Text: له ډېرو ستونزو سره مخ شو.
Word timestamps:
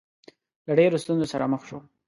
له 0.67 0.73
ډېرو 0.79 1.01
ستونزو 1.03 1.25
سره 1.33 1.45
مخ 1.51 1.61
شو. 1.69 1.77